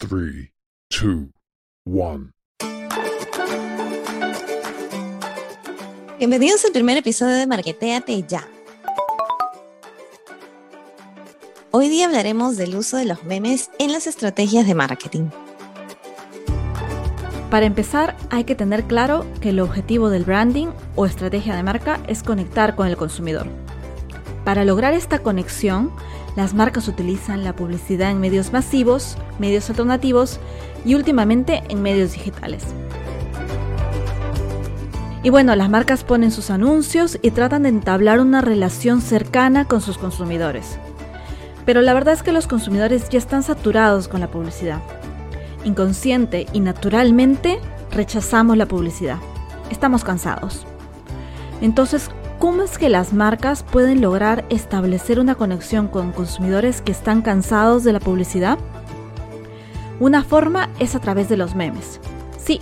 [0.00, 0.52] 3,
[0.90, 1.26] 2,
[1.84, 2.30] 1.
[6.18, 8.46] Bienvenidos al primer episodio de Marketeate Ya.
[11.72, 15.30] Hoy día hablaremos del uso de los memes en las estrategias de marketing.
[17.50, 22.00] Para empezar, hay que tener claro que el objetivo del branding o estrategia de marca
[22.06, 23.48] es conectar con el consumidor.
[24.44, 25.90] Para lograr esta conexión,
[26.38, 30.38] las marcas utilizan la publicidad en medios masivos, medios alternativos
[30.84, 32.62] y últimamente en medios digitales.
[35.24, 39.80] Y bueno, las marcas ponen sus anuncios y tratan de entablar una relación cercana con
[39.80, 40.78] sus consumidores.
[41.66, 44.80] Pero la verdad es que los consumidores ya están saturados con la publicidad.
[45.64, 47.58] Inconsciente y naturalmente
[47.90, 49.18] rechazamos la publicidad.
[49.70, 50.68] Estamos cansados.
[51.60, 57.22] Entonces, ¿cómo es que las marcas pueden lograr establecer una conexión con consumidores que están
[57.22, 58.58] cansados de la publicidad?
[60.00, 62.00] Una forma es a través de los memes.
[62.36, 62.60] Sí,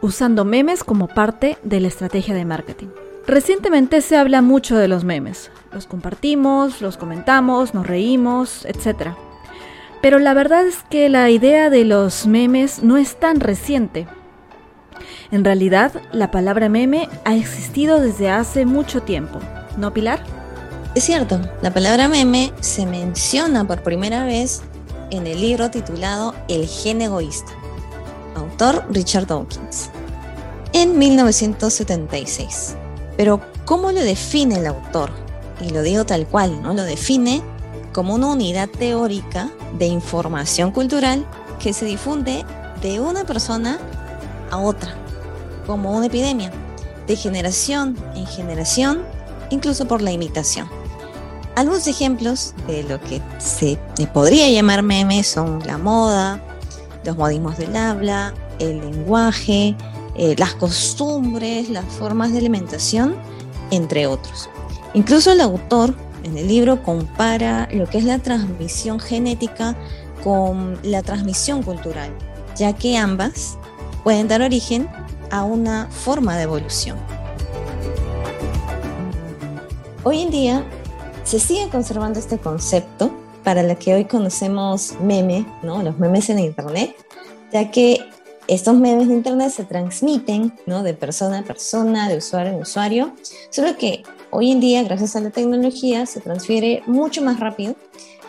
[0.00, 2.88] usando memes como parte de la estrategia de marketing.
[3.26, 5.50] Recientemente se habla mucho de los memes.
[5.72, 9.10] Los compartimos, los comentamos, nos reímos, etc.
[10.00, 14.06] Pero la verdad es que la idea de los memes no es tan reciente.
[15.32, 19.40] En realidad, la palabra meme ha existido desde hace mucho tiempo.
[19.76, 20.20] ¿No, Pilar?
[20.94, 24.62] Es cierto, la palabra meme se menciona por primera vez
[25.10, 27.52] en el libro titulado El gen egoísta,
[28.36, 29.90] autor Richard Dawkins,
[30.72, 32.76] en 1976.
[33.16, 35.10] Pero, ¿cómo lo define el autor?
[35.60, 36.72] Y lo digo tal cual, ¿no?
[36.72, 37.42] Lo define
[37.92, 41.26] como una unidad teórica de información cultural
[41.58, 42.44] que se difunde
[42.80, 43.78] de una persona
[44.50, 44.94] a otra,
[45.66, 46.50] como una epidemia,
[47.06, 49.02] de generación en generación,
[49.50, 50.68] incluso por la imitación.
[51.54, 53.78] Algunos ejemplos de lo que se
[54.12, 56.40] podría llamar memes son la moda,
[57.04, 59.74] los modismos del habla, el lenguaje,
[60.16, 63.16] eh, las costumbres, las formas de alimentación,
[63.70, 64.50] entre otros.
[64.94, 65.94] Incluso el autor
[66.24, 69.76] en el libro compara lo que es la transmisión genética
[70.24, 72.10] con la transmisión cultural,
[72.56, 73.56] ya que ambas
[74.02, 74.88] pueden dar origen
[75.30, 76.98] a una forma de evolución.
[80.04, 80.64] Hoy en día
[81.24, 83.10] se sigue conservando este concepto
[83.42, 85.82] para lo que hoy conocemos meme, ¿no?
[85.82, 86.94] los memes en Internet,
[87.52, 88.00] ya que
[88.48, 90.82] estos memes de Internet se transmiten ¿no?
[90.82, 93.14] de persona a persona, de usuario a usuario,
[93.50, 97.74] solo que hoy en día, gracias a la tecnología, se transfiere mucho más rápido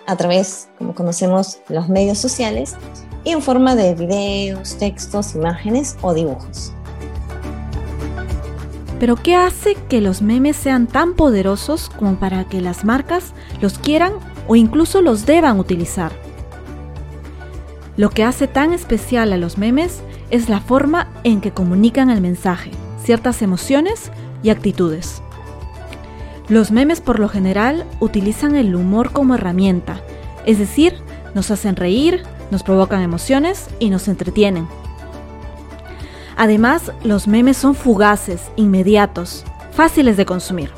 [0.07, 2.75] a través, como conocemos, los medios sociales
[3.23, 6.73] y en forma de videos, textos, imágenes o dibujos.
[8.99, 13.77] Pero ¿qué hace que los memes sean tan poderosos como para que las marcas los
[13.77, 14.13] quieran
[14.47, 16.11] o incluso los deban utilizar?
[17.95, 22.21] Lo que hace tan especial a los memes es la forma en que comunican el
[22.21, 22.71] mensaje,
[23.03, 24.11] ciertas emociones
[24.43, 25.21] y actitudes.
[26.49, 30.01] Los memes por lo general utilizan el humor como herramienta,
[30.45, 30.93] es decir,
[31.35, 34.67] nos hacen reír, nos provocan emociones y nos entretienen.
[36.37, 40.69] Además, los memes son fugaces, inmediatos, fáciles de consumir.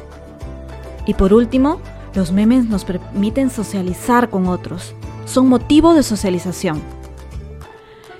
[1.05, 1.81] Y por último,
[2.15, 4.95] los memes nos permiten socializar con otros.
[5.25, 6.81] Son motivo de socialización.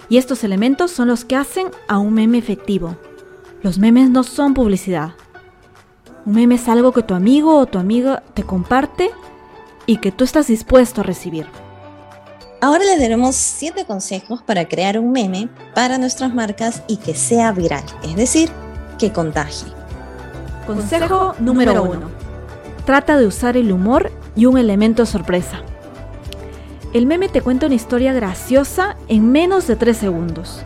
[0.10, 2.98] Y estos elementos son los que hacen a un meme efectivo.
[3.62, 5.14] Los memes no son publicidad.
[6.26, 9.12] Un meme es algo que tu amigo o tu amiga te comparte
[9.86, 11.48] y que tú estás dispuesto a recibir.
[12.62, 17.54] Ahora les daremos 7 consejos para crear un meme para nuestras marcas y que sea
[17.54, 18.50] viral, es decir,
[18.98, 19.70] que contagie.
[20.68, 22.02] Consejo número 1.
[22.86, 25.62] Trata de usar el humor y un elemento sorpresa.
[26.94, 30.62] El meme te cuenta una historia graciosa en menos de 3 segundos.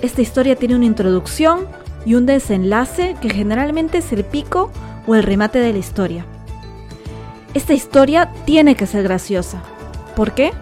[0.00, 1.66] Esta historia tiene una introducción
[2.06, 4.70] y un desenlace que generalmente es el pico
[5.06, 6.24] o el remate de la historia.
[7.52, 9.62] Esta historia tiene que ser graciosa.
[10.16, 10.52] ¿Por qué?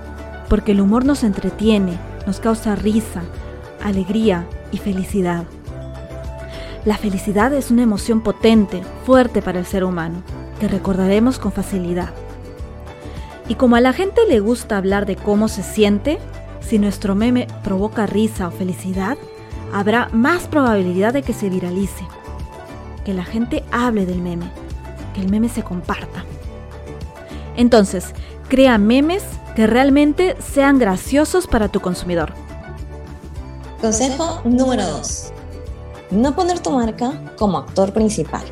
[0.48, 3.22] Porque el humor nos entretiene, nos causa risa,
[3.82, 5.44] alegría y felicidad.
[6.84, 10.22] La felicidad es una emoción potente, fuerte para el ser humano,
[10.60, 12.10] que recordaremos con facilidad.
[13.48, 16.18] Y como a la gente le gusta hablar de cómo se siente,
[16.60, 19.16] si nuestro meme provoca risa o felicidad,
[19.72, 22.04] habrá más probabilidad de que se viralice,
[23.04, 24.50] que la gente hable del meme,
[25.14, 26.24] que el meme se comparta.
[27.56, 28.12] Entonces,
[28.48, 29.24] crea memes
[29.56, 32.34] que realmente sean graciosos para tu consumidor.
[33.80, 35.32] Consejo número 2.
[36.10, 38.44] No poner tu marca como actor principal.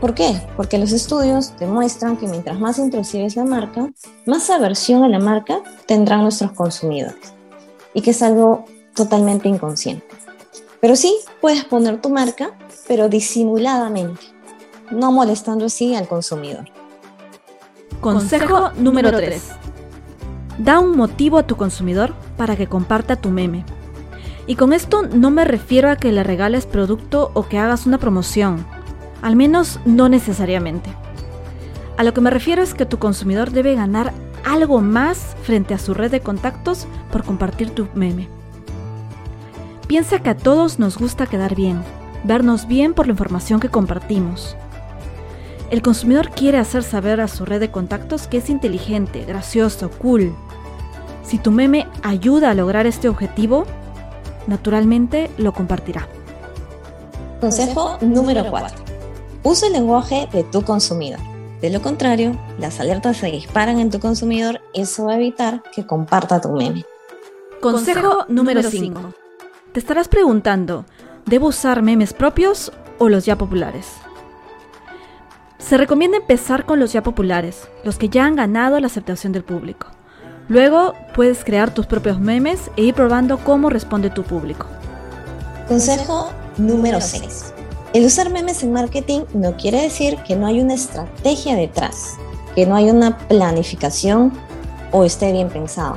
[0.00, 0.40] ¿Por qué?
[0.56, 3.90] Porque los estudios demuestran que mientras más intrusiva es la marca,
[4.24, 7.34] más aversión a la marca tendrán nuestros consumidores.
[7.94, 8.64] y que es algo
[8.94, 10.06] totalmente inconsciente.
[10.80, 12.52] Pero sí puedes poner tu marca,
[12.86, 14.20] pero disimuladamente,
[14.90, 16.66] no molestando así al consumidor.
[18.00, 19.42] Consejo número 3.
[20.58, 23.64] Da un motivo a tu consumidor para que comparta tu meme.
[24.46, 27.98] Y con esto no me refiero a que le regales producto o que hagas una
[27.98, 28.66] promoción,
[29.22, 30.90] al menos no necesariamente.
[31.96, 34.12] A lo que me refiero es que tu consumidor debe ganar
[34.44, 38.28] algo más frente a su red de contactos por compartir tu meme.
[39.86, 41.82] Piensa que a todos nos gusta quedar bien,
[42.24, 44.56] vernos bien por la información que compartimos.
[45.70, 50.34] El consumidor quiere hacer saber a su red de contactos que es inteligente, gracioso, cool.
[51.28, 53.66] Si tu meme ayuda a lograr este objetivo,
[54.46, 56.08] naturalmente lo compartirá.
[57.38, 58.78] Consejo número 4.
[59.42, 61.20] Usa el lenguaje de tu consumidor.
[61.60, 65.62] De lo contrario, las alertas se disparan en tu consumidor y eso va a evitar
[65.74, 66.86] que comparta tu meme.
[67.60, 69.12] Consejo número 5.
[69.72, 70.86] Te estarás preguntando,
[71.26, 73.86] ¿debo usar memes propios o los ya populares?
[75.58, 79.44] Se recomienda empezar con los ya populares, los que ya han ganado la aceptación del
[79.44, 79.88] público.
[80.48, 84.66] Luego puedes crear tus propios memes e ir probando cómo responde tu público.
[85.68, 87.52] Consejo número 6.
[87.92, 92.16] El usar memes en marketing no quiere decir que no hay una estrategia detrás,
[92.54, 94.32] que no hay una planificación
[94.90, 95.96] o esté bien pensado.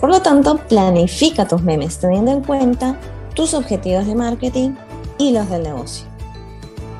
[0.00, 2.96] Por lo tanto, planifica tus memes teniendo en cuenta
[3.34, 4.74] tus objetivos de marketing
[5.16, 6.06] y los del negocio.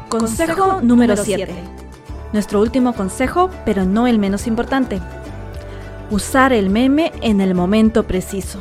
[0.08, 1.54] Consejo número 7.
[2.32, 5.00] Nuestro último consejo, pero no el menos importante.
[6.08, 8.60] Usar el meme en el momento preciso.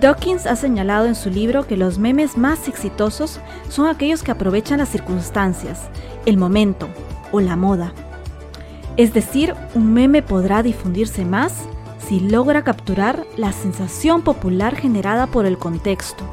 [0.00, 4.78] Dawkins ha señalado en su libro que los memes más exitosos son aquellos que aprovechan
[4.78, 5.88] las circunstancias,
[6.26, 6.88] el momento
[7.30, 7.92] o la moda.
[8.96, 11.54] Es decir, un meme podrá difundirse más
[12.08, 16.24] si logra capturar la sensación popular generada por el contexto.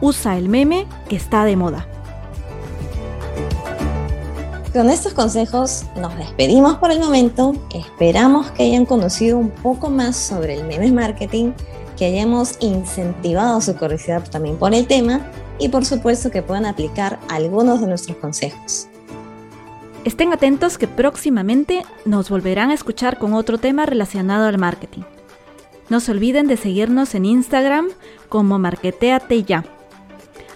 [0.00, 1.86] Usa el meme que está de moda.
[4.72, 7.52] Con estos consejos nos despedimos por el momento.
[7.74, 11.52] Esperamos que hayan conocido un poco más sobre el memes marketing,
[11.98, 17.20] que hayamos incentivado su curiosidad también por el tema y por supuesto que puedan aplicar
[17.28, 18.88] algunos de nuestros consejos.
[20.04, 25.02] Estén atentos que próximamente nos volverán a escuchar con otro tema relacionado al marketing.
[25.90, 27.88] No se olviden de seguirnos en Instagram
[28.30, 29.66] como Marketeate Ya.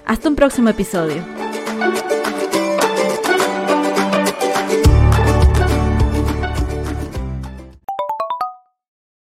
[0.06, 1.22] Hasta un próximo episodio.